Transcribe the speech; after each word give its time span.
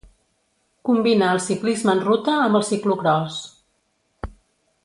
Combina 0.89 1.27
el 1.33 1.41
ciclisme 1.49 1.95
en 1.97 2.03
ruta 2.07 2.35
amb 2.47 2.59
el 2.61 2.67
ciclocròs. 2.71 3.39